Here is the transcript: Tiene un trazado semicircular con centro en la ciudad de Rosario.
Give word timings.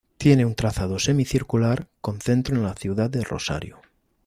Tiene 0.17 0.45
un 0.45 0.55
trazado 0.55 0.97
semicircular 0.97 1.87
con 2.01 2.21
centro 2.21 2.55
en 2.55 2.63
la 2.63 2.73
ciudad 2.73 3.11
de 3.11 3.23
Rosario. 3.23 3.77